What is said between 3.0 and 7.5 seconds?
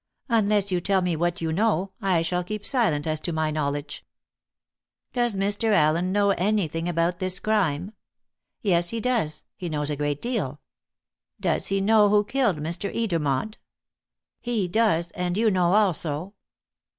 as to my knowledge." "Does Mr. Allen know anything about this